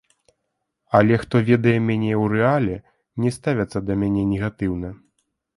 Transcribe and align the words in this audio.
Але 0.99 1.19
хто 1.23 1.35
ведае 1.49 1.75
мяне 1.89 2.09
ў 2.21 2.39
рэале, 2.39 2.77
не 3.27 3.35
ставяцца 3.39 3.85
да 3.91 4.01
мяне 4.07 4.29
негатыўна. 4.35 4.89